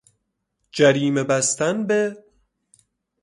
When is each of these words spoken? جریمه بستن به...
جریمه 0.71 1.23
بستن 1.23 1.83
به... 1.87 2.23